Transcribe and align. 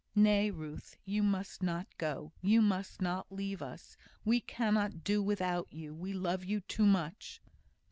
"Nay, 0.15 0.49
Ruth, 0.49 0.97
you 1.05 1.21
must 1.21 1.61
not 1.61 1.87
go. 1.99 2.31
You 2.41 2.59
must 2.63 3.03
not 3.03 3.31
leave 3.31 3.61
us. 3.61 3.97
We 4.25 4.39
cannot 4.39 5.03
do 5.03 5.21
without 5.21 5.71
you. 5.71 5.93
We 5.93 6.11
love 6.11 6.43
you 6.43 6.61
too 6.61 6.87
much." 6.87 7.39